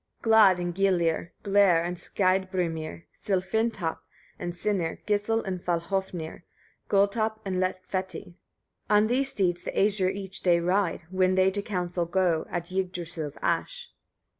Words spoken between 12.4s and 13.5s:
at Yggdrasil's